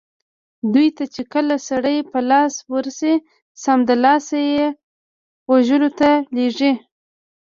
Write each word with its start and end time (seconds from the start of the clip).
دوی 0.73 0.87
ته 0.97 1.03
چې 1.13 1.21
کله 1.33 1.55
سړي 1.69 1.97
په 2.11 2.19
لاس 2.29 2.53
ورسي 2.71 3.13
سمدلاسه 3.63 4.37
یې 4.53 4.65
وژلو 5.51 5.89
ته 5.99 6.09
لېږي. 6.35 6.73